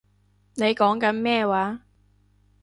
[0.55, 1.81] 你講緊咩話